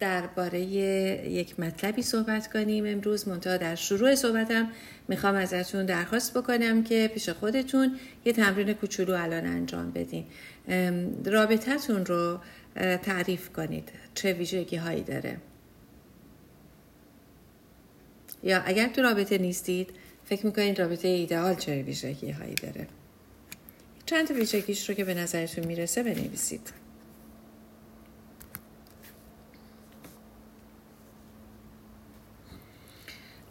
[0.00, 3.28] درباره یک مطلبی صحبت کنیم امروز.
[3.28, 4.70] منتها در شروع صحبتم
[5.08, 10.24] می‌خوام ازتون درخواست بکنم که پیش خودتون یه تمرین کوچولو الان انجام بدین.
[11.24, 12.40] رابطتون رو
[13.02, 13.88] تعریف کنید.
[14.14, 15.36] چه ویژگی هایی داره؟
[18.42, 19.90] یا اگر تو رابطه نیستید
[20.24, 22.86] فکر می‌کنید رابطه ایدئال چه ویژگی هایی داره؟
[24.06, 26.72] چند ویژگیش رو که به نظرتون می‌رسه بنویسید.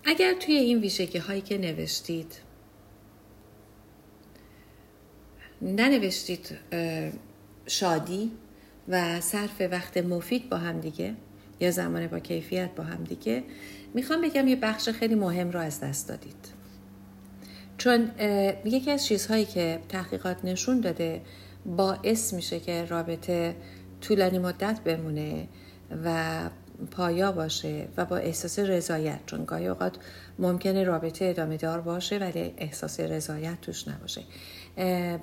[0.09, 2.34] اگر توی این ویژگی هایی که نوشتید
[5.61, 6.57] ننوشتید
[7.67, 8.31] شادی
[8.88, 11.15] و صرف وقت مفید با هم دیگه
[11.59, 13.43] یا زمان با کیفیت با هم دیگه
[13.93, 16.48] می‌خوام بگم یه بخش خیلی مهم رو از دست دادید.
[17.77, 18.12] چون
[18.65, 21.21] یکی از چیزهایی که تحقیقات نشون داده
[21.65, 23.55] باعث میشه که رابطه
[24.01, 25.48] طولانی مدت بمونه
[26.03, 26.49] و
[26.91, 29.98] پایا باشه و با احساس رضایت چون گاهی اوقات
[30.40, 34.21] ممکنه رابطه ادامه دار باشه ولی احساس رضایت توش نباشه.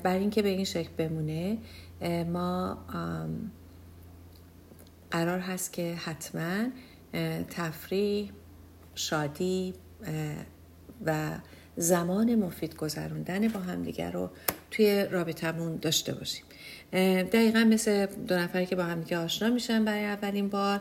[0.02, 1.58] بر اینکه به این شکل بمونه
[2.32, 2.78] ما
[5.10, 6.64] قرار هست که حتما
[7.50, 8.30] تفریح
[8.94, 9.74] شادی
[11.06, 11.30] و
[11.76, 14.30] زمان مفید گذروندن با همدیگر رو
[14.70, 16.44] توی رابطمون داشته باشیم.
[17.32, 20.80] دقیقا مثل دو نفری که با همدیگه آشنا میشن برای اولین بار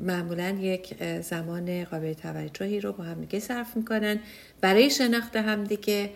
[0.00, 4.20] معمولا یک زمان قابل توجهی رو با همدیگه صرف می‌کنن.
[4.60, 6.10] برای شناخت همدیگه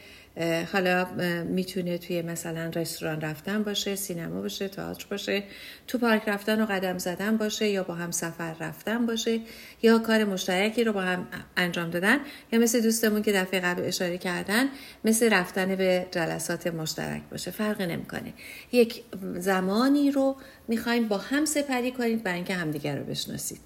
[0.72, 1.06] حالا
[1.44, 5.42] می‌تونه توی مثلا رستوران رفتن باشه سینما باشه تئاتر باشه
[5.86, 9.40] تو پارک رفتن و قدم زدن باشه یا با هم سفر رفتن باشه
[9.82, 12.18] یا کار مشترکی رو با هم انجام دادن
[12.52, 14.66] یا مثل دوستمون که دفعه قبل اشاره کردن
[15.04, 17.50] مثل رفتن به جلسات مشترک باشه.
[17.50, 18.32] فرقی نمی‌کنه.
[18.72, 19.02] یک
[19.36, 20.36] زمانی رو
[20.68, 23.60] می‌خوایم با هم سپری کنید برای اینکه همدیگر رو بشناسید.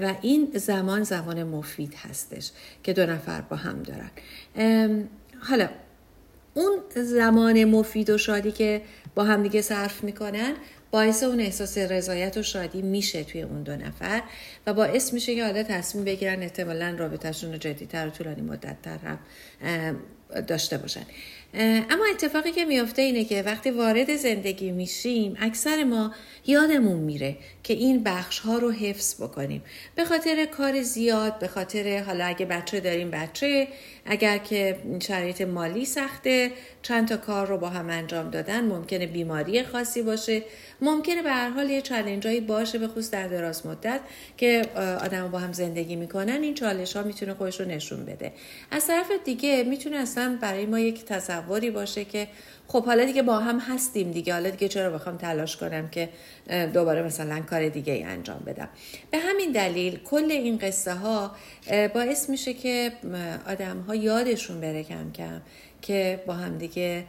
[0.00, 2.50] و این زمان زمان مفید هستش
[2.82, 4.10] که دو نفر با هم دارن.
[5.48, 5.68] حالا
[6.54, 8.82] اون زمان مفید و شادی که
[9.14, 10.54] با همدیگه صرف می‌کنن
[10.90, 14.22] باعث اون احساس رضایت و شادی میشه توی اون دو نفر
[14.66, 18.98] و باعث میشه که حالا تصمیم بگیرن احتمالا رابطهشون رو جدیتر و طولانی مدت تر
[18.98, 19.18] هم
[20.46, 21.06] داشته باشن.
[21.90, 26.14] اما اتفاقی که میافته اینه که وقتی وارد زندگی میشیم اکثر ما
[26.46, 29.62] یادمون میره که این بخش ها رو حفظ بکنیم.
[29.94, 33.68] به خاطر کار زیاد به خاطر حالا اگه بچه داریم بچه
[34.06, 36.50] اگر که شرایط مالی سخته
[36.82, 40.42] چند تا کار رو با هم انجام دادن ممکنه بیماری خاصی باشه.
[40.80, 44.00] ممکنه به هر حال یه چالنجایی باشه به خصوص در دراز مدت
[44.36, 46.42] که آدم با هم زندگی می‌کنن.
[46.42, 48.32] این چالش ها می‌تونه خودش رو نشون بده.
[48.70, 52.28] از طرف دیگه می‌تونه اصلا برای ما یک تصوری باشه که
[52.68, 54.32] خب حالا دیگه با هم هستیم دیگه.
[54.32, 56.08] حالا دیگه چرا بخوام تلاش کنم که
[56.74, 58.68] دوباره مثلا کار دیگه ای انجام بدم؟
[59.10, 61.36] به همین دلیل کل این قصه ها
[61.94, 62.92] باعث میشه که
[63.46, 65.42] آدم ها یادشون بره کم کم
[65.82, 67.04] که با هم دیگه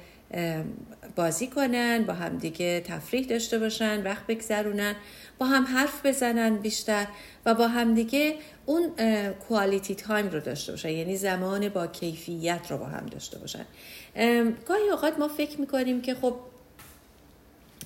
[1.16, 4.96] بازی کنن با هم دیگه تفریح داشته باشن وقت بگذرونن
[5.40, 7.07] با هم حرف بزنن بیشتر
[7.46, 8.35] و با هم دیگه
[8.66, 8.91] اون
[9.47, 10.90] کوالیتی تایم رو داشته باشن.
[10.90, 13.66] یعنی زمان با کیفیت رو با هم داشته باشن.
[14.67, 16.35] گاهی اوقات ما فکر می‌کنیم که خب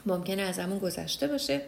[0.06, 1.62] ممکنه از همون گذشته باشه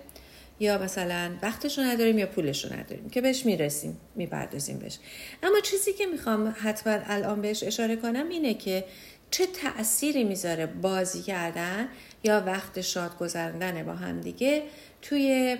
[0.60, 4.98] یا مثلا وقتشو نداریم یا پولشو نداریم که بهش می‌رسیم می‌پردازیم بهش.
[5.44, 8.86] اما چیزی که می‌خوام حتما الان بهش اشاره کنم اینه که
[9.32, 11.88] چه تأثیری می‌ذاره بازی کردن
[12.24, 14.64] یا وقت شاد گذراندن با هم دیگه
[15.02, 15.58] توی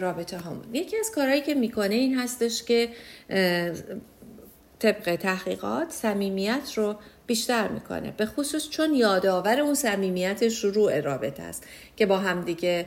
[0.00, 2.88] رابطه همون یکی از کارهایی که می‌کنه این هستش که
[4.78, 6.96] طبق تحقیقات صمیمیت رو
[7.30, 8.14] بیشتر می‌کنه.
[8.16, 11.64] به خصوص چون یادآور اون صمیمیت شروع رابطه است
[11.96, 12.86] که با هم دیگه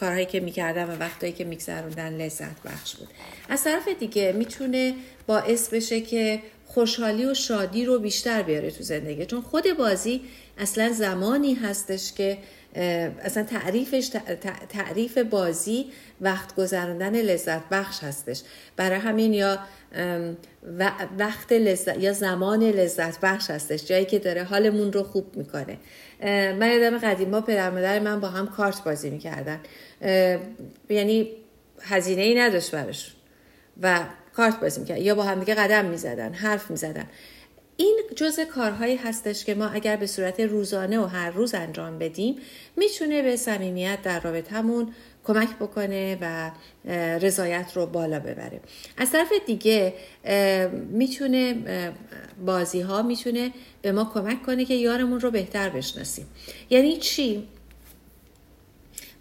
[0.00, 3.08] کارهایی که می‌کردن و وقتایی که میگذروندن لذت بخش بود.
[3.48, 4.94] از طرف دیگه می‌تونه
[5.26, 9.26] باعث بشه که خوشحالی و شادی رو بیشتر بیاره تو زندگی.
[9.26, 10.20] چون خود بازی
[10.58, 12.38] اصلا زمانی هستش که
[12.74, 14.10] اصلا تعریفش
[14.68, 15.86] تعریف بازی
[16.20, 18.42] وقت گذراندن لذت بخش هستش.
[18.76, 19.58] برای همین یا
[21.18, 25.78] وقت لذت یا زمان لذت بخش هستش جایی که داره حالمون رو خوب می‌کنه.
[26.52, 29.60] من یادم قدیما پدر مادر من با هم کارت بازی می‌کردن.
[30.90, 31.30] یعنی
[31.82, 33.14] هزینه ای نداشت براش.
[33.82, 34.00] و
[34.32, 34.98] کارت بازی می‌کرد.
[34.98, 37.06] یا با هم دیگه قدم می‌زدن حرف می‌زدن.
[37.76, 42.36] این جزء کارهایی هستش که ما اگر به صورت روزانه و هر روز انجام بدیم
[42.76, 44.94] می‌تونه به صمیمیت در رابطمون
[45.24, 46.50] کمک بکنه و
[47.18, 48.60] رضایت رو بالا ببره.
[48.96, 49.94] از طرف دیگه
[50.90, 51.54] می‌تونه
[52.46, 56.26] بازی ها می‌تونه به ما کمک کنه که یارمون رو بهتر بشناسیم.
[56.70, 57.48] یعنی چی؟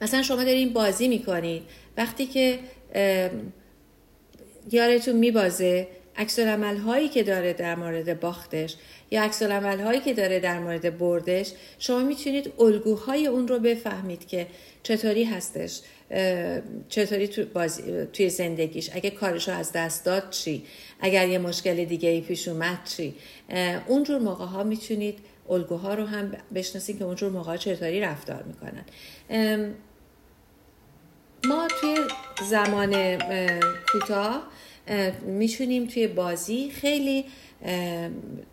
[0.02, 1.64] مثلا شما دارین بازی می‌کنید
[1.98, 2.60] وقتی که
[4.72, 5.88] یارتون میبازه
[6.18, 8.76] عکس هایی که داره در مورد باختش
[9.12, 14.48] یا عکس هایی که داره در مورد بردش شما می‌تونید الگوهای اون رو بفهمید که
[14.84, 15.82] چطوری هستش
[16.90, 17.68] چطوری تو
[18.14, 20.66] توی زندگیش اگه کارش رو از دست داد چی؟
[21.00, 23.16] اگر یه مشکل دیگه ای پیش اومد چی؟
[23.88, 25.20] اونجور موقع ها می‌تونید
[25.50, 28.86] الگوها رو هم بشناسید که اونجور موقع چطوری رفتار می‌کنن.
[31.46, 31.98] ما توی
[32.50, 33.18] زمان
[33.92, 34.44] کوتاه
[35.26, 37.26] می‌تونیم توی بازی خیلی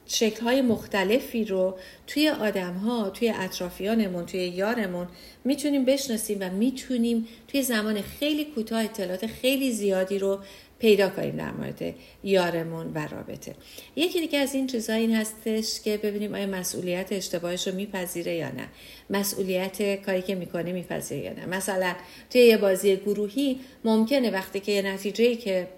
[0.06, 5.08] شکل های مختلفی رو توی آدم ها توی اطرافیانمون توی یارمون
[5.44, 10.38] می‌تونیم بشناسیم و می‌تونیم توی زمان خیلی کوتاه اطلاعات خیلی زیادی رو
[10.80, 11.94] پیدا کنیم در مورد
[12.24, 13.54] یارمون و رابطه.
[13.96, 18.50] یکی دیگه از این چیزها این هستش که ببینیم آیا مسئولیت اشتباهش رو میپذیره یا
[18.50, 18.68] نه.
[19.10, 21.46] مسئولیت کاری که می‌کنه میپذیره یا نه.
[21.46, 21.94] مثلا
[22.30, 25.68] توی یه بازی گروهی ممکنه وقتی که یه نتیجه که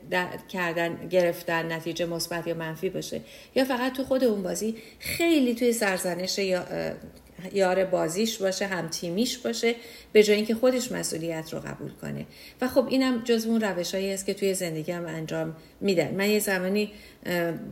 [0.49, 3.20] کردن گرفتن نتیجه مثبت یا منفی باشه
[3.55, 6.64] یا فقط تو خود اون بازی خیلی توی سرزنش یا
[7.52, 9.74] یار بازیش باشه هم تیمیش باشه
[10.12, 12.26] به جای اینکه خودش مسئولیت رو قبول کنه.
[12.60, 16.30] و خب اینم جز اون روش هایی است که توی زندگی هم انجام میدن من
[16.30, 16.92] یه زمانی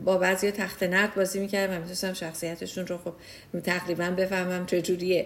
[0.05, 3.13] با بعضی تخت نرد بازی می‌کردم و می‌تونستم شخصیتشون رو خب
[3.61, 5.25] تقریبا بفهمم چجوریه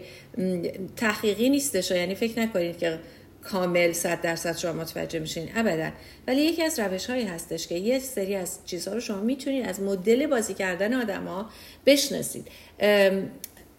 [0.95, 3.00] تحقیقی نیستش یعنی فکر نکنید که
[3.44, 5.50] کامل صد درصد شما متوجه میشین.
[5.56, 5.89] ابدا.
[6.27, 9.81] ولی یکی از روش هایی هستش که یه سری از چیزها رو شما می‌تونید از
[9.81, 11.50] مدل بازی کردن آدما
[11.86, 12.48] بشناسید.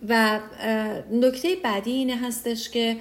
[0.09, 0.41] و
[1.11, 2.97] نکته بعدی اینه هستش که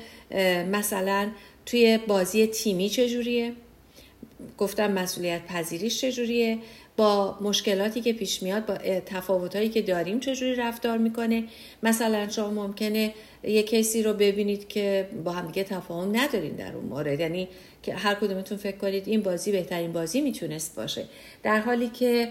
[0.72, 1.30] مثلا
[1.66, 3.54] توی بازی تیمی چجوریه؟
[4.58, 6.58] گفتم مسئولیت پذیریش چجوریه؟
[6.98, 11.44] با مشکلاتی که پیش میاد با تفاوتهایی که داریم چجوری رفتار می‌کنه؟
[11.84, 13.14] مثلا شما ممکنه
[13.44, 17.20] یه کسی رو ببینید که با هم دیگه تفاهم ندارین در اون مورد.
[17.20, 17.48] یعنی
[17.84, 21.06] که هر کدومتون فکر کنید این بازی بهترین بازی می‌تونست باشه.
[21.44, 22.28] در حالی که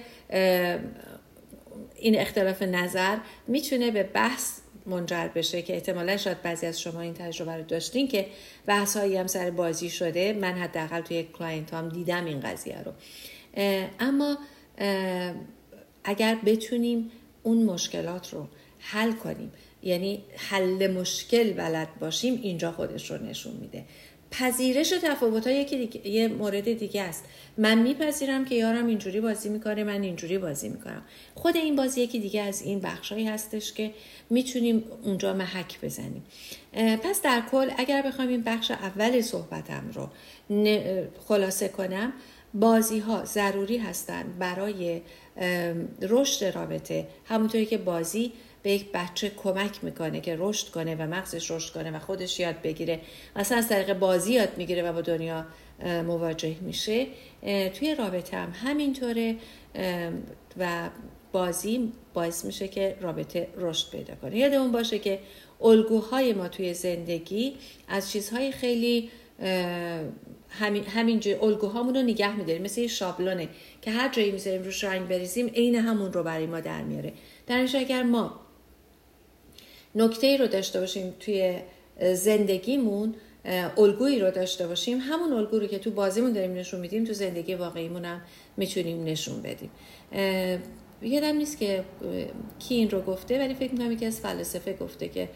[1.97, 3.17] این اختلاف نظر
[3.47, 8.09] می‌تونه به بحث منجر بشه که احتمالا شاید بعضی از شما این تجربه رو داشتین
[8.09, 8.27] که
[8.67, 10.33] بحث هایی هم سر بازی شده.
[10.33, 12.93] من حداقل توی client هام دیدم این قضیه رو.
[14.01, 14.39] اما
[16.05, 17.11] اگر بتونیم
[17.43, 18.49] اون مشکلات رو
[18.79, 23.85] حل کنیم یعنی حل مشکل بلد باشیم اینجا خودش رو نشون میده.
[24.39, 27.25] پذیرش تفاوت یکی یه مورد دیگه است.
[27.59, 31.03] من میپذیرم که یارم اینجوری بازی می‌کنه من اینجوری بازی می‌کنم.
[31.35, 33.91] خود این بازی یکی دیگه از این بخشهایی هستش که
[34.31, 36.25] می‌تونیم اونجا محک بزنیم.
[37.03, 40.09] پس در کل اگر بخوام این بخش اول صحبتم رو
[41.29, 42.13] خلاصه کنم
[42.55, 45.01] بازی ها ضروری هستند برای
[46.03, 47.07] رشد رابطه.
[47.25, 48.33] همونطوری که بازی
[48.65, 52.63] به یک بچه کمک می‌کنه که رشد کنه و مغزش رشد کنه و خودش یاد
[52.63, 53.01] بگیره.
[53.37, 55.47] مثلا از طریق بازی یاد می‌گیره و با دنیا
[56.07, 57.07] مواجه میشه.
[57.79, 59.37] توی رابطه هم همینطوره
[60.59, 60.91] و
[61.33, 64.37] بازی باعث میشه که رابطه رشد پیدا کنه.
[64.37, 65.19] یادمون باشه که
[65.63, 67.57] الگوهای ما توی زندگی
[67.89, 69.11] از چیزهای خیلی
[70.49, 72.63] همین همینجوری الگوهامون رو نگه میداریم.
[72.63, 73.49] مثل یه شابلونه
[73.83, 77.13] که هر جایی می‌ذاریم روش رنگ بریزیم عین همون رو برای ما در میاره.
[77.47, 78.44] در اگر ما
[79.95, 81.59] نکته ای رو داشته باشیم توی
[82.15, 83.15] زندگیمون
[83.79, 84.99] الگویی رو داشته باشیم.
[85.01, 88.23] همون الگو رو که تو بازیمون داریم نشون میدیم تو زندگی واقعیمون هم
[88.57, 89.71] می‌تونیم نشون بدیم.
[91.03, 91.85] یادم نیست که
[92.59, 95.29] کی این رو گفته ولی فکر می‌کنم یکی از فلسفه گفته که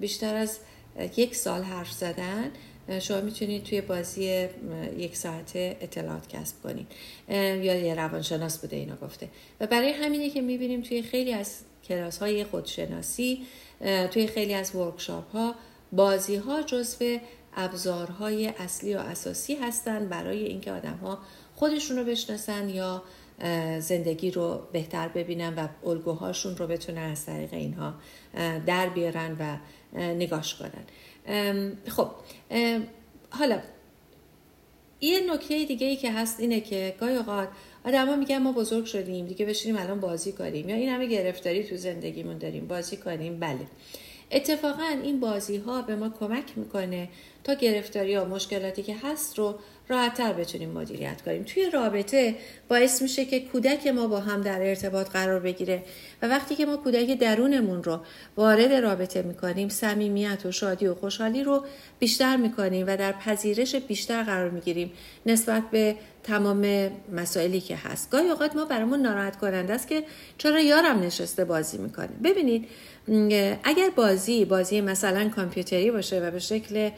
[0.00, 0.58] بیشتر از
[1.16, 2.50] یک سال حرف زدن
[3.00, 4.48] شما می‌تونید توی بازی
[4.98, 6.86] یک ساعته اطلاعات کسب کنید.
[7.64, 9.28] یا یه روانشناس بوده اینا گفته.
[9.60, 13.46] و برای همینه که می‌بینیم توی خیلی از کلاس های خودشناسی
[14.10, 15.54] توی خیلی از ورکشاپ ها
[15.92, 17.18] بازی ها جزو
[17.56, 21.18] ابزارهای اصلی و اساسی هستند برای اینکه آدم ها
[21.54, 23.02] خودشون رو بشناسن یا
[23.78, 27.94] زندگی رو بهتر ببینن و الگوهاشون رو بتونن از طریق اینها
[28.66, 29.56] در بیارن و
[30.00, 30.84] نگاش کنن.
[31.88, 32.10] خب
[33.30, 33.60] حالا
[35.00, 37.48] یه نکته دیگه ای که هست اینه که گاهی اوقات
[37.84, 40.68] آدما میگن ما بزرگ شدیم دیگه بشینیم الان بازی کنیم.
[40.68, 43.66] یا این همه گرفتاری تو زندگیمون داریم بازی کنیم بله.
[44.30, 47.08] اتفاقا این بازی ها به ما کمک می‌کنه
[47.44, 51.42] تا گرفتاری یا مشکلاتی که هست رو راحتتر بتونیم مدیریت کنیم.
[51.42, 52.34] توی رابطه
[52.68, 55.82] باعث میشه که کودک ما با هم در ارتباط قرار بگیره
[56.22, 58.00] و وقتی که ما کودک درونمون رو
[58.36, 61.64] وارد رابطه می‌کنیم صمیمیت و شادی و خوشحالی رو
[61.98, 64.92] بیشتر می‌کنیم و در پذیرش بیشتر قرار می‌گیریم
[65.26, 68.10] نسبت به تمام مسائلی که هست.
[68.10, 70.04] گاهی اوقات ما برامون ناراحت کننده است که
[70.38, 72.10] چرا یارم نشسته بازی می‌کنه.
[72.24, 72.68] ببینید
[73.64, 76.90] اگر بازی بازی مثلا کامپیوتری باشه و به شکل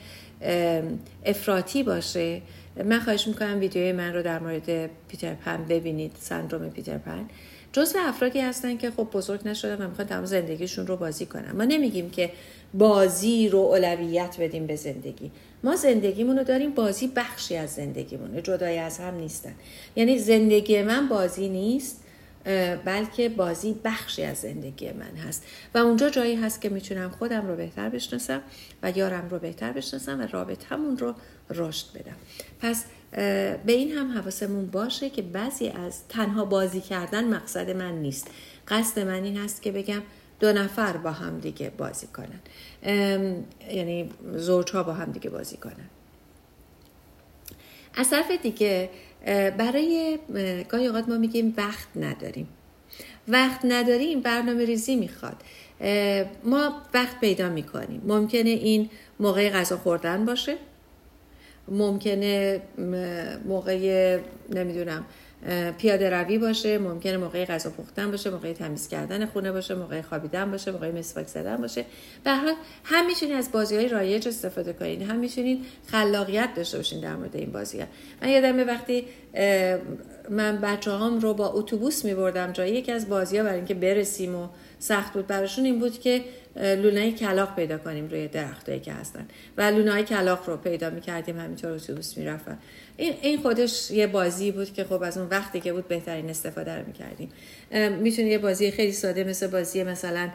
[1.24, 2.42] افراطی باشه
[2.84, 7.28] من خواهش می‌کنم ویدیوی من رو در مورد پیتر پن ببینید سندروم پیتر پن.
[7.72, 11.52] جزو افرادی هستن که خب بزرگ نشدن و می‌خوان تمام زندگیشون رو بازی کنن.
[11.52, 12.30] ما نمیگیم که
[12.74, 15.30] بازی رو اولویت بدیم به زندگی.
[15.64, 19.54] ما زندگیمون رو داریم بازی بخشی از زندگیمونه جدای از هم نیستن.
[19.96, 22.02] یعنی زندگی من بازی نیست.
[22.84, 25.46] بلکه بازی بخشی از زندگی من هست.
[25.74, 28.42] و اونجا جایی هست که می‌تونم خودم رو بهتر بشناسم
[28.82, 31.14] و یارم رو بهتر بشناسم و رابطمون رو
[31.50, 32.16] رشد بدم.
[32.60, 32.84] پس
[33.66, 38.30] به این هم حواسمون باشه که بعضی از تنها بازی کردن مقصد من نیست.
[38.68, 40.02] قصد من این هست که بگم
[40.40, 42.40] دو نفر با هم دیگه بازی کنن.
[43.70, 45.90] یعنی زوج ها با هم دیگه بازی کنن.
[47.94, 48.90] از طرف دیگه
[49.26, 50.18] برای
[50.68, 52.48] گاهی اوقات ما میگیم وقت نداریم.
[53.28, 55.36] وقت نداریم برنامه ریزی می‌خواد.
[56.44, 58.02] ما وقت پیدا می‌کنیم.
[58.06, 58.90] ممکنه این
[59.20, 60.56] موقع غذا خوردن باشه.
[61.68, 62.60] ممکنه
[63.44, 64.18] موقع
[64.50, 65.04] نمی‌دونم
[65.78, 70.50] پیاده روی باشه ممکنه موقع غذا پختن باشه موقع تمیز کردن خونه باشه موقع خوابیدن
[70.50, 71.84] باشه موقع مسواک زدن باشه.
[72.24, 77.00] به حال هم می‌تونید از بازی های رایج استفاده کنید هم می‌تونید خلاقیت داشته باشین
[77.00, 77.86] در مورد این بازی ها
[78.22, 79.04] من یادمه وقتی
[80.30, 84.34] من بچه هم رو با اتوبوس میبردم جایی یکی از بازی ها برای اینکه برسیم
[84.34, 86.24] و سخت بود براشون این بود که
[86.56, 89.28] لونای کلاق پیدا کنیم روی درختایی که هستن.
[89.56, 92.58] و لونای کلاق رو پیدا می‌کردیم همینطور اتوبوس می‌رفتن.
[92.96, 96.78] این این خودش یه بازی بود که خب از اون وقتی که بود بهترین استفاده
[96.78, 97.28] رو می‌کردیم.
[98.02, 100.30] می‌تونه یه بازی خیلی ساده مثل بازی مثلا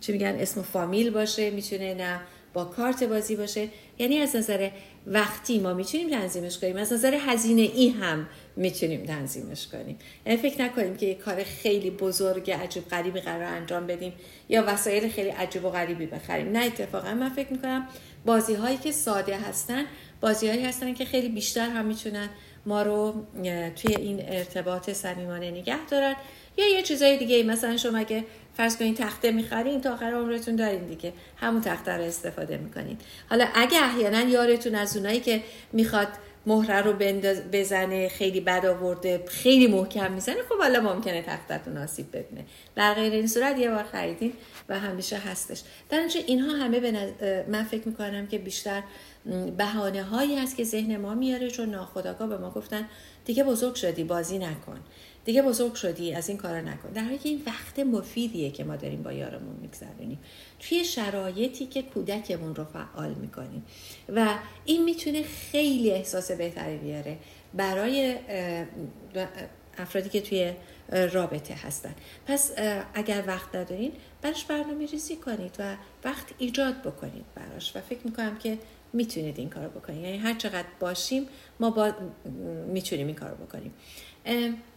[0.00, 2.20] چی میگن اسم فامیل باشه می‌تونه نه
[2.52, 3.68] با کارت بازی باشه.
[3.98, 4.70] یعنی از نظر
[5.06, 9.98] وقتی ما می‌تونیم تنظیمش کنیم از نظر هزینه ای هم می‌تونیم تنظیمش کنیم.
[10.26, 14.12] یعنی فکر نکنیم که یه کار خیلی بزرگ عجیب غریبی قرار انجام بدیم
[14.48, 16.52] یا وسایل خیلی عجیب و غریبی بخریم.
[16.52, 17.88] نه اتفاقا من فکر می‌کنم
[18.26, 19.84] بازی هایی که ساده هستن
[20.20, 22.28] بازی هایی هستن که خیلی بیشتر هم می‌تونن
[22.66, 23.26] ما رو
[23.76, 26.16] توی این ارتباط صمیمانه نگه دارن.
[26.56, 28.24] یا یه چیزای دیگه مثلا شما اگه
[28.60, 31.12] فرض کنید تخته می‌خرین تا آخر عمرتون دارین دیگه.
[31.36, 32.98] همون تخته رو استفاده می‌کنین
[33.30, 36.08] حالا اگه احیانا یارتون از اونایی که می‌خواد
[36.46, 36.92] مهره رو
[37.52, 42.44] بزنه خیلی بد آورده خیلی محکم می‌زنه خب حالا ممکنه تختتون آسیب ببینه.
[42.76, 44.32] در غیر این صورت یه بار خریدین
[44.68, 45.62] و همیشه هستش.
[45.90, 47.12] در اینها همه به
[47.48, 48.82] من فکر می‌کنم که بیشتر
[49.56, 52.88] بهانه هایی هست که ذهن ما میاره چون ناخداگاه به ما گفتن
[53.24, 54.80] دیگه بزرگ شدی بازی نکن.
[55.24, 56.90] دیگه بزرگ شدی از این کارا نکن.
[56.90, 60.18] در حالی که این وقت مفیدیه که ما داریم با یارمون میگذرونیم.
[60.60, 63.64] توی شرایطی که کودکمون رو فعال می‌کنیم.
[64.08, 64.34] و
[64.64, 67.18] این می‌تونه خیلی احساس بهتری بیاره
[67.54, 68.16] برای
[69.78, 70.52] افرادی که توی
[71.12, 71.94] رابطه هستن.
[72.26, 72.52] پس
[72.94, 77.76] اگر وقت ندارین براش برنامه ریزی کنید و وقت ایجاد بکنید براش.
[77.76, 78.58] و فکر می‌کنم که
[78.92, 80.04] می‌تونید این کار بکنید.
[80.04, 81.28] یعنی هر چقدر باشیم
[81.60, 81.92] ما با...
[82.66, 83.74] می‌تونیم این کار بکنیم.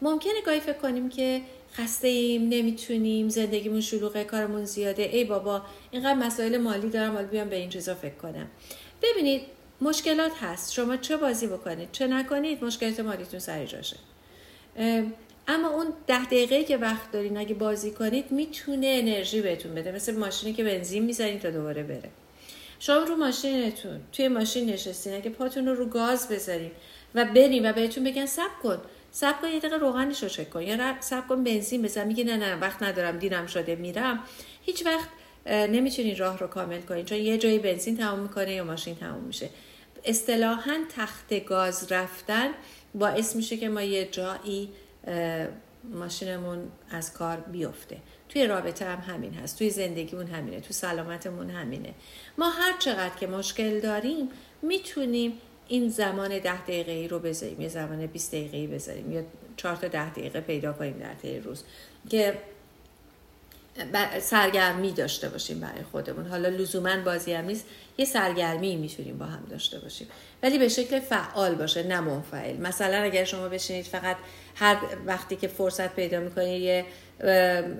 [0.01, 1.41] ممکنه گاهی فکر کنیم که
[1.73, 5.03] خسته ایم نمی‌تونیم زندگیمون شلوغه کارمون زیاده.
[5.03, 8.47] ای بابا اینقدر مسائل مالی دارم حالا بیام به این چیزا فکر کنم.
[9.01, 9.41] ببینید
[9.81, 10.73] مشکلات هست.
[10.73, 13.97] شما چه بازی بکنید؟ چه نکنید مشکلات مالیتون سر جاشه.
[15.47, 19.91] اما اون ده دقیقه که وقت دارین اگه بازی کنید می‌تونه انرژی بهتون بده.
[19.91, 22.09] مثل ماشینی که بنزین می‌زنید تا دوباره بره.
[22.85, 25.13] شما رو ماشینتون توی ماشین نشستین.
[25.13, 26.71] اگه پاتون رو رو گاز بذارین
[27.15, 28.81] و برین و بهتون بگن سب کن.
[29.11, 30.61] سب کن یه دقیقه روغنش رو چک کن.
[30.61, 32.07] یا سب کن بنزین بزن.
[32.07, 34.19] میگه نه نه وقت ندارم دیرم شده میرم.
[34.61, 35.07] هیچ وقت
[35.47, 37.05] نمی‌تونین راه رو کامل کنین.
[37.05, 39.49] چون یه جایی بنزین تمام می‌کنه یا ماشین تمام میشه.
[40.05, 42.49] اصطلاحا تخت گاز رفتن
[42.95, 44.69] باعث میشه که ما یه جایی
[45.83, 47.97] ماشینمون از کار بیفته.
[48.33, 51.93] توی رابطه هم همین هست توی زندگیمون همینه توی سلامتمون همینه.
[52.37, 54.29] ما هر چقدر که مشکل داریم
[54.61, 55.33] می‌تونیم
[55.67, 59.23] این زمان ده دقیقه ای رو بذاریم یه زمان 20 دقیقه ای بذاریم یا
[59.57, 61.63] چهار تا ده دقیقه پیدا کنیم در طی روز
[62.09, 62.37] که
[64.19, 66.27] سرگرمی داشته باشیم برای خودمون.
[66.27, 67.65] حالا لزوما بازی هم نیست
[67.97, 70.07] یه سرگرمی می‌تونیم با هم داشته باشیم.
[70.43, 72.57] ولی به شکل فعال باشه نه منفعل.
[72.57, 74.17] مثلا اگر شما بشینید فقط
[74.55, 76.85] هر وقتی که فرصت پیدا می‌کنید یه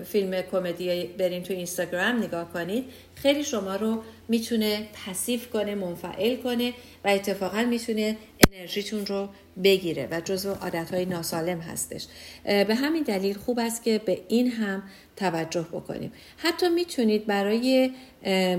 [0.04, 2.84] فیلم کمدی برین تو اینستاگرام نگاه کنید.
[3.14, 6.72] خیلی شما رو می‌تونه پسیف کنه منفعل کنه
[7.04, 8.16] و اتفاقا می‌تونه
[8.52, 9.28] انرژیتون رو
[9.64, 12.06] بگیره و جزو عادتهای ناسالم هستش.
[12.44, 14.82] به همین دلیل خوب است که به این هم
[15.16, 16.12] توجه بکنیم.
[16.36, 17.90] حتی می‌تونید برای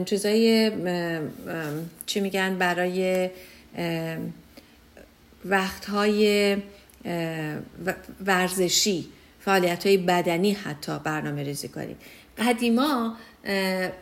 [0.06, 0.72] چیزای
[2.06, 3.30] چی میگن برای
[5.46, 6.58] وقتهای
[8.26, 9.06] ورزشی
[9.46, 11.98] فعالیت های بدنی حتی برنامه ریزی کنید
[12.38, 13.16] قدیما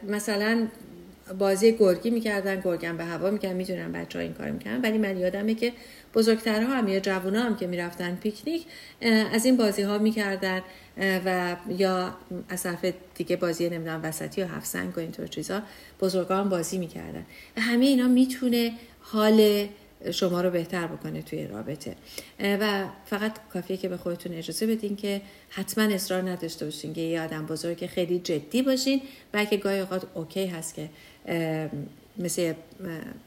[0.08, 0.68] مثلا
[1.40, 5.18] بازی گرگی می‌کردن گرگم به هوا می‌کردن می‌دونم بچه ها این کار می‌کردن ولی من
[5.18, 5.74] یادمه که
[6.14, 8.66] بزرگترها هم یا جوونا هم که می‌رفتن پیکنیک
[9.34, 10.62] از این بازی ها می‌کردن
[11.26, 12.16] و یا
[12.50, 12.86] از طرف
[13.16, 15.62] دیگه بازی نمی‌دونم وسطی و هفت سنگ و اینطور چیزا
[16.02, 17.26] بزرگان بازی می‌کردن.
[17.58, 19.68] و همه اینا می‌تونه حال
[20.12, 21.96] شما رو بهتر بکنه توی رابطه.
[22.40, 27.22] و فقط کافیه که به خودتون اجازه بدین که حتما اصرار نداشته باشین که یه
[27.22, 30.90] آدم بزرگ خیلی جدی باشین بلکه گاهی اوقات اوکی هست که
[32.18, 32.54] مثل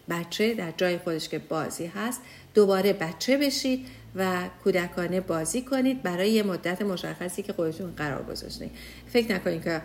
[0.09, 2.21] بچه در جای خودش که بازی هست
[2.55, 8.71] دوباره بچه بشید و کودکانه بازی کنید برای یه مدت مشخصی که خودتون قرار گذاشتید
[9.13, 9.83] فکر نکنید که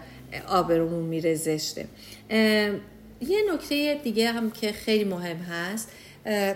[0.48, 1.86] آبرومون میره زشته.
[3.22, 5.92] یه نکته دیگه هم که خیلی مهم هست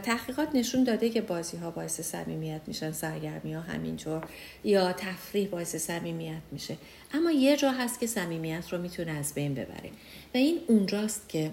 [0.04, 4.24] تحقیقات نشون داده که بازی ها باعث صمیمیت میشن سرگرمی ها همینطور
[4.64, 6.78] یا تفریح باعث صمیمیت میشه.
[7.14, 9.90] اما یه جا هست که صمیمیت رو می‌تونه از بین ببره.
[10.34, 11.52] و این اونجاست که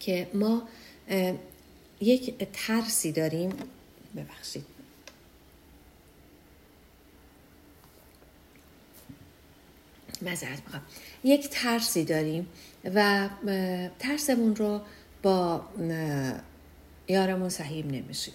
[0.00, 0.68] که ما
[2.00, 3.52] یک ترسی داریم.
[4.16, 4.64] ببخشید.
[10.22, 10.82] مذارت می‌خوام.
[11.24, 12.48] یک ترسی داریم
[12.84, 13.28] و
[13.98, 14.80] ترسمون رو
[15.22, 15.64] با
[17.08, 18.34] یارمون سهیم نمیشیم.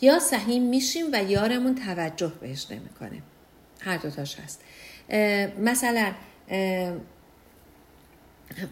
[0.00, 3.22] یا سهیم میشیم و یارمون توجه بهش نمی‌کنه
[3.80, 4.60] هر دوتاش هست.
[5.58, 6.12] مثلا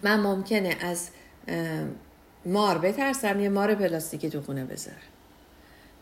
[0.03, 1.09] من ممکنه از
[2.47, 4.97] مار بترسم یه مار پلاستیکی تو خونه بذارم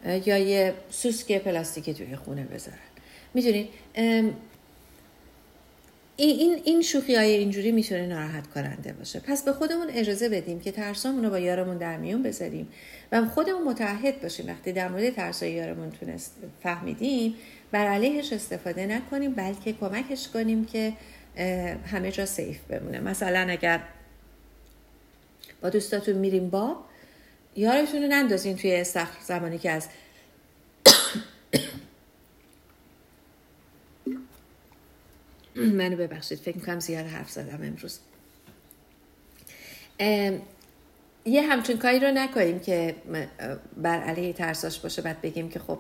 [0.05, 2.79] یا یه سوسک پلاستیکی توی خونه بذارن.
[3.35, 3.69] می‌دونید
[6.25, 9.21] این این شوخی های اینجوری می‌تونه ناراحت کننده باشه.
[9.21, 12.69] پس به خودمون اجازه بدیم که ترسامون رو با یارمون در میون بذاریم
[13.13, 14.47] و خودمون متحد باشیم.
[14.49, 17.35] وقتی در مورد ترسای یارمون تونست فهمیدیم
[17.73, 20.93] بر علیهش استفاده نکنیم بلکه کمکش کنیم که
[21.87, 23.01] همه جا سیف بمونه.
[23.01, 23.81] مثلا اگر
[25.61, 26.77] با دوستاتون میریم با
[27.57, 29.89] یارتون رو نندازین توی استخر زمانی که از
[35.79, 37.99] منو ببخشید فکر می‌کنم زیاد حرف زدم امروز.
[41.25, 42.95] یه همچون کاری رو نکنیم که
[43.77, 45.79] بر علیه ترساش باشه بعد بگیم که خب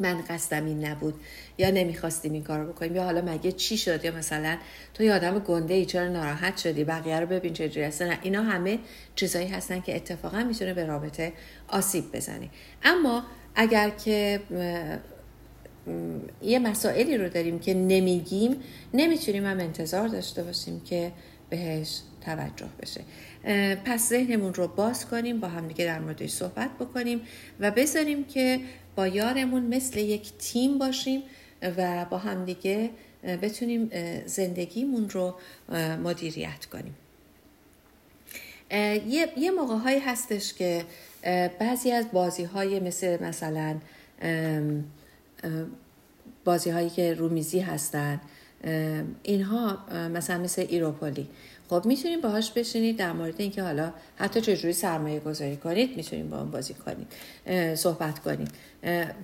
[0.00, 1.14] من قصدم این نبود
[1.58, 4.58] یا نمی‌خواستیم این کار بکنیم یا حالا مگه چی شد؟ یا مثلا
[4.94, 8.18] تو یه آدم گنده ای چرا ناراحت شدی؟ بقیه رو ببین چه هستن.
[8.22, 8.78] اینا همه
[9.14, 11.32] چیزایی هستن که اتفاقا می‌تونه به رابطه
[11.68, 12.48] آسیب بزنه.
[12.82, 13.24] اما
[13.54, 14.40] اگر که
[16.42, 18.56] یه مسائلی رو داریم که نمیگیم
[18.94, 21.12] نمی‌تونیم هم انتظار داشته باشیم که
[21.50, 23.00] بهش توجه بشه.
[23.84, 27.20] پس ذهنمون رو باز کنیم با همدیگه در موردش صحبت بکنیم
[27.60, 28.60] و بذاریم که
[28.96, 31.22] با یارمون مثل یک تیم باشیم
[31.62, 32.90] و با همدیگه
[33.42, 33.90] بتونیم
[34.26, 35.34] زندگیمون رو
[36.04, 36.94] مدیریت کنیم.
[39.08, 40.84] یه, یه موقع هایی هستش که
[41.58, 43.76] بعضی از بازی های مثل مثلا
[46.44, 48.20] بازی هایی که رومیزی هستن
[49.22, 49.78] اینها
[50.14, 51.28] مثلا مثل ایروپولی.
[51.68, 56.40] خب می‌تونیم باهاش بشینید در مورد اینکه حالا حتی چجوری سرمایه گذاری کنید می‌تونیم با
[56.40, 57.06] اون بازی کنید
[57.76, 58.48] صحبت کنید.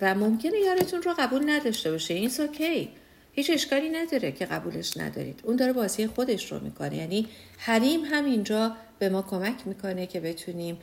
[0.01, 2.15] و ممکنه یارتون رو قبول نداشته باشه.
[2.15, 2.89] این اوکی
[3.33, 5.41] هیچ اشکالی نداره که قبولش ندارید.
[5.45, 6.97] اون داره بازی خودش رو می‌کنه.
[6.97, 10.79] یعنی حریم هم اینجا به ما کمک می‌کنه که بتونیم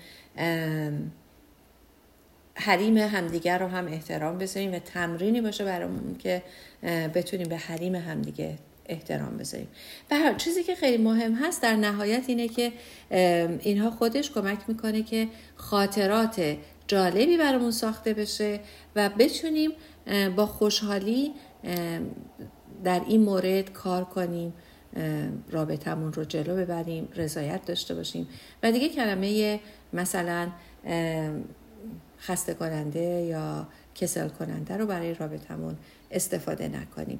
[2.56, 6.44] حریم همدیگر رو هم احترام بذاریم و تمرینی باشه برامون که
[7.16, 9.68] بتونیم به حریم همدیگه احترام بذاریم.
[10.12, 12.72] و چیزی که خیلی مهم هست در نهایت اینه که
[13.60, 18.60] اینها خودش کمک می‌کنه که خاطرات جالبی برامون ساخته بشه
[18.96, 19.72] و بتونیم
[20.36, 21.32] با خوشحالی
[22.84, 24.54] در این مورد کار کنیم
[25.52, 28.28] رابطمون رو جلو ببریم رضایت داشته باشیم.
[28.64, 29.60] و دیگه کلمه
[29.94, 30.48] مثلا
[32.28, 35.76] خسته کننده یا کسل کننده رو برای رابطمون
[36.12, 37.20] استفاده نکنیم.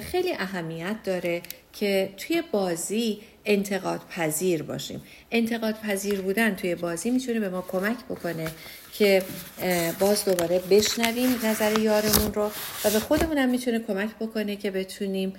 [0.00, 5.02] خیلی اهمیت داره که توی بازی انتقاد پذیر باشیم.
[5.30, 8.46] انتقاد پذیر بودن توی بازی می‌تونه به ما کمک بکنه
[8.92, 9.22] که
[10.00, 12.50] باز دوباره بشنویم نظر یارمون رو
[12.84, 15.32] و به خودمون هم می‌تونه کمک بکنه که بتونیم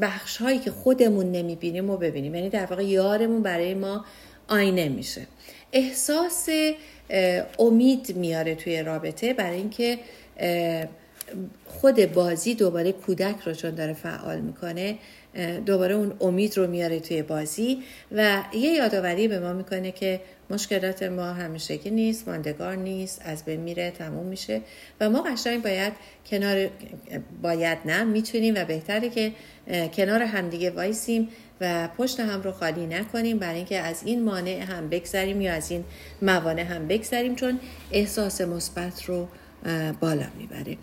[0.00, 2.34] بخش هایی که خودمون نمی‌بینیم و ببینیم.
[2.34, 4.04] یعنی در واقع یارمون برای ما
[4.48, 5.26] آینه میشه.
[5.72, 6.48] احساس
[7.58, 9.98] امید میاره توی رابطه برای اینکه
[11.66, 14.98] خود بازی دوباره کودک رو چون داره فعال می‌کنه
[15.66, 21.02] دوباره اون امید رو میاره توی بازی و یه یادآوری به ما می‌کنه که مشکلات
[21.02, 24.60] ما همیشگی نیست ماندگار نیست از بین میره تموم میشه
[25.00, 25.92] و ما قشنگ باید
[26.26, 26.68] کنار
[27.42, 29.32] باید نه می‌تونیم و بهتره که
[29.94, 31.28] کنار همدیگه وایسیم.
[31.60, 35.70] و پشت هم رو خالی نکنیم برای اینکه از این مانع هم بگذریم یا از
[35.70, 35.84] این
[36.22, 37.60] موانع هم بگذریم چون
[37.92, 39.28] احساس مثبت رو
[40.00, 40.76] بالا می‌بره.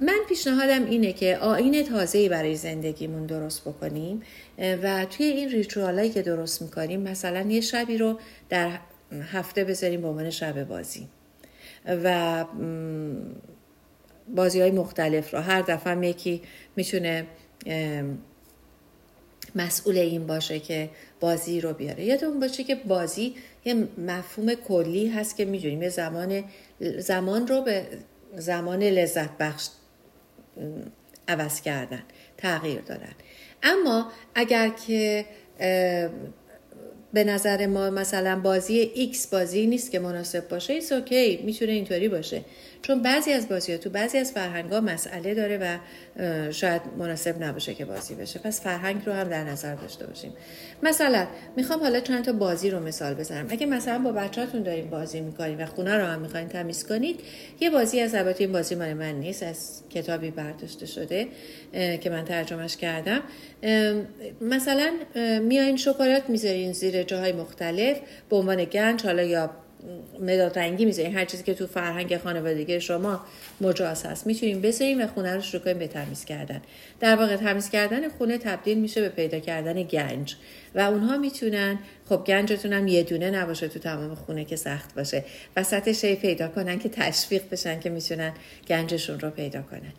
[0.00, 4.22] من پیشنهادم اینه که آین تازه‌ای برای زندگیمون درست بکنیم
[4.58, 8.78] و توی این ریچوالایی که درست می‌کنیم مثلا یه شبی رو در
[9.32, 11.08] هفته بذاریم به عنوان شب بازی.
[11.86, 12.44] و
[14.34, 15.40] بازی های مختلف رو.
[15.40, 16.42] هر دفعه یکی
[16.76, 17.26] می‌تونه
[19.54, 22.04] مسئول این باشه که بازی رو بیاره.
[22.04, 23.34] یادمون باشه که بازی
[23.64, 25.82] یه مفهوم کلی هست که می‌دونیم.
[25.82, 26.44] یه زمان
[26.98, 27.86] زمان رو به
[28.36, 29.68] زمان لذت بخش
[31.28, 32.02] عوض کردن
[32.38, 33.12] تغییر دادن.
[33.62, 35.24] اما اگر که
[37.12, 42.08] به نظر ما مثلا بازی X بازی نیست که مناسب باشه it's okay می‌تونه اینطوری
[42.08, 42.44] باشه.
[42.82, 45.78] چون بعضی از بازی ها تو بعضی از فرهنگ ها مسئله داره و
[46.52, 48.38] شاید مناسب نباشه که بازی بشه.
[48.38, 50.32] پس فرهنگ رو هم در نظر داشته باشیم.
[50.82, 53.46] مثلا می‌خوام حالا چند تا بازی رو مثال بزنم.
[53.50, 57.20] اگه مثلا با بچهاتون داریم بازی می‌کنیم و خونه رو هم می‌خواین تمیز کنید
[57.60, 61.28] یه بازی از البته این بازی مال من نیست از کتابی برداشته شده
[61.72, 63.22] که من ترجمهش کردم.
[64.40, 64.92] مثلا
[65.42, 67.96] میایین شکلات می‌ذارین زیر جاهای مختلف
[68.30, 69.50] به عنوان گنج حالا یا
[70.20, 71.16] مداد رنگی می‌ذاریم.
[71.16, 73.20] هر چیزی که تو فرهنگ خانوادگی شما
[73.60, 74.26] مجاز هست.
[74.26, 76.60] می‌تونیم بذاریم و خونه رو شروع کنیم به تمیز کردن.
[77.00, 80.36] در واقع تمیز کردن خونه تبدیل میشه به پیدا کردن گنج.
[80.74, 81.78] و اونها می‌تونن
[82.10, 85.24] خب گنجتون هم یه دونه نباشه تو تمام خونه که سخت باشه.
[85.56, 88.32] وسط شی پیدا کنن که تشویق بشن که می‌تونن
[88.68, 89.92] گنجشون رو پیدا کنن.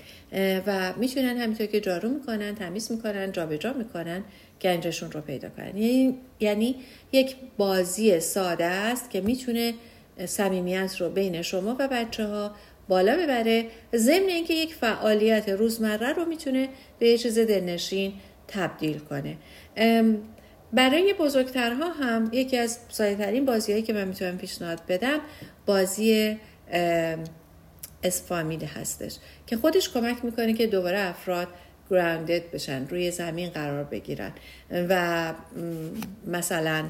[0.67, 4.24] و می‌تونن همینطور که جارو می‌کنن تمیز می‌کنن جابجا می‌کنن
[4.62, 5.78] گنجشون رو پیدا کنن.
[5.78, 6.76] یعنی, یعنی
[7.12, 9.74] یک بازی ساده است که می‌تونه
[10.26, 12.52] صمیمیت رو بین شما و بچه ها
[12.88, 13.65] بالا ببره.
[13.95, 16.69] ضمن اینکه یک فعالیت روزمره رو می‌تونه
[17.00, 18.13] به یه چیز دلنشین
[18.47, 19.38] تبدیل کنه.
[20.74, 25.20] برای بزرگترها هم یکی از سایترین بازی هایی که من می‌تونم پیشنهاد بدم
[25.66, 26.38] بازی
[28.04, 31.48] اسفامیل هستش که خودش کمک می‌کنه که دوباره افراد
[31.90, 34.32] گراندد بشن روی زمین قرار بگیرن
[34.72, 35.34] و
[36.28, 36.86] مثلا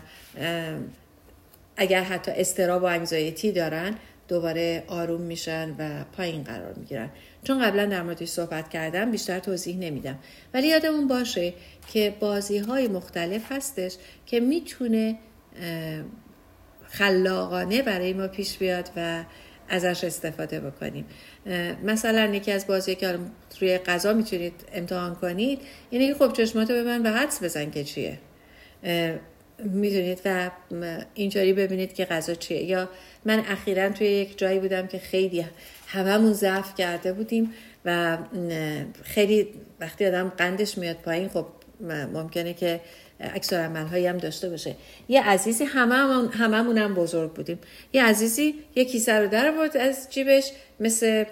[1.78, 3.96] اگر حتی استراب و انگزایتی دارن
[4.28, 7.10] دوباره آروم میشن و پایین قرار می‌گیرن.
[7.44, 10.20] چون قبلا در موردش صحبت کردم بیشتر توضیح نمیدم.
[10.54, 11.54] ولی یادمون باشه
[11.94, 15.18] که بازی های مختلف هستش که می‌تونه
[16.84, 19.24] خلاقانه برای ما پیش بیاد و
[19.70, 21.06] ازش استفاده بکنیم.
[21.84, 23.20] مثلا یکی از بازی که
[23.62, 27.84] روی غذا می‌تونید امتحان کنید اینه که خب چشماتو به من به حدس بزن که
[27.84, 28.20] چیه.
[29.64, 30.52] می‌دونید و
[31.14, 32.64] اینجوری ببینید که غذا چیه.
[32.64, 32.90] یا
[33.26, 35.46] من اخیرا توی یک جایی بودم که خیلی
[35.88, 37.54] هممون ضعف کرده بودیم
[37.86, 38.18] و
[39.04, 39.48] خیلی
[39.80, 41.46] وقتی آدم قندش میاد پایین خب
[42.14, 42.82] ممکنه که
[43.20, 44.76] اکثر عمل هایی هم داشته باشه.
[45.10, 47.60] یه عزیزی هممون هممون هم بزرگ بودیم.
[47.94, 51.26] یه عزیزی یه کیسه رو در آورد از جیبش مثل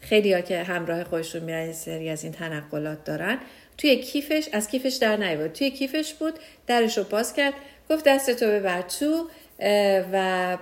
[0.00, 3.38] خیلی ها که همراه خودشون میرن سری از این تنقلات دارن.
[3.78, 5.52] توی کیفش از کیفش در نیورد.
[5.52, 6.34] توی کیفش بود
[6.66, 7.54] درش رو باز کرد
[7.90, 9.28] گفت دستتو ببر تو
[10.12, 10.58] و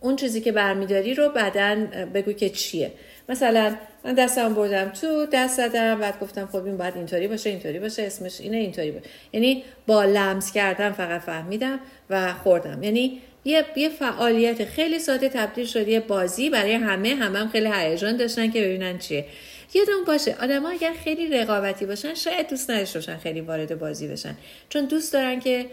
[0.00, 2.90] اون چیزی که برمیداری رو بعدا بگو که چیه.
[3.28, 7.78] مثلا من دستم بردم تو دست زدم بعد گفتم خب این باید اینطوری باشه اینطوری
[7.78, 9.06] باشه اسمش اینه اینطوری باشه.
[9.32, 12.82] یعنی با لمس کردم فقط فهمیدم و خوردم.
[12.82, 17.70] یعنی یه یه فعالیت خیلی ساده تبدیل شد یه بازی برای همه همه هم خیلی
[17.74, 19.24] هیجان داشتن که ببینن چیه.
[19.74, 24.34] یادم باشه آدما اگر خیلی رقابتی باشن شاید دوست نداشته باشن خیلی وارد بازی بشن.
[24.68, 25.66] چون دوست دارن که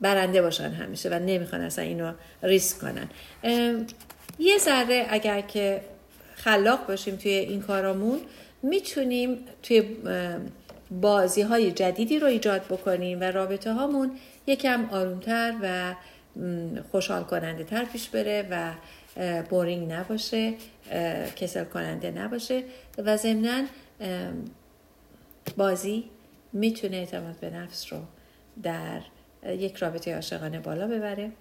[0.00, 3.08] برنده باشن همیشه و نمی‌خوان اصلا اینو ریسک کنن.
[4.38, 5.80] یه ذره اگر که
[6.34, 8.18] خلاق باشیم توی این کارامون
[8.62, 9.82] می‌تونیم توی
[10.90, 14.10] بازی های جدیدی رو ایجاد بکنیم و رابطه هامون
[14.46, 15.94] یکم آرومتر و
[16.92, 18.72] خوشحال کننده تر پیش بره و
[19.50, 20.54] بورینگ نباشه
[21.36, 22.64] کسل کننده نباشه
[22.98, 23.64] و ضمنا
[25.56, 26.04] بازی
[26.52, 27.98] می‌تونه اعتماد به نفس رو
[28.62, 29.02] در
[29.46, 31.32] یک رابطه عاشقانه بالا ببره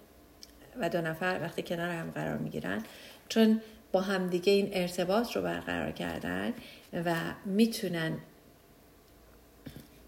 [0.79, 2.83] و دو نفر وقتی کنار هم قرار می‌گیرن
[3.29, 6.53] چون با همدیگه این ارتباط رو برقرار کردن
[6.93, 8.17] و می‌تونن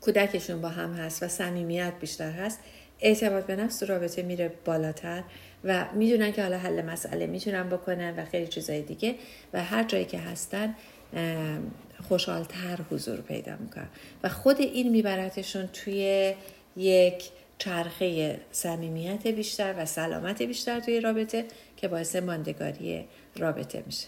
[0.02, 2.60] کودکشون با هم هست و صمیمیت بیشتر هست
[3.04, 5.24] اعتماد به نفس رابطه میره بالاتر
[5.64, 9.16] و می‌دونن که حالا حل مسئله می‌تونن بکنن و خیلی چیزای دیگه
[9.54, 10.76] و هر جایی که هستن
[12.08, 13.88] خوشحالتر حضور پیدا می‌کنن.
[14.24, 16.34] و خود این میبرتشون توی
[16.78, 17.24] یک
[17.58, 21.46] چرخه صمیمیت بیشتر و سلامت بیشتر توی رابطه
[21.78, 24.08] که باعث ماندگاری رابطه میشه.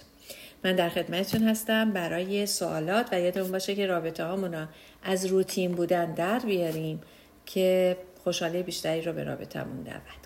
[0.64, 1.92] من در خدمتتون هستم.
[1.92, 4.68] برای سوالات و یادمون باشه که رابطه هامون
[5.04, 7.02] از روتین بودن در بیاریم
[7.46, 10.25] که خوشحالی بیشتری رو به رابطهمون دعوت